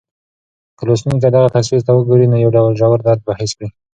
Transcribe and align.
که 0.77 0.83
لوستونکی 0.87 1.29
دغه 1.35 1.47
تصویر 1.55 1.81
ته 1.85 1.91
وګوري، 1.93 2.25
نو 2.31 2.37
یو 2.43 2.51
ډول 2.57 2.73
ژور 2.79 2.99
درد 3.07 3.21
به 3.25 3.31
حس 3.39 3.51
کړي. 3.57 3.69